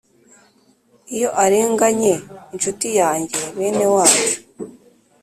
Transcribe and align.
iyo 1.15 1.29
arenganye 1.43 2.13
inshuti 2.53 2.87
yanjye, 2.99 3.39
bene 3.57 3.85
wacu, 3.93 4.29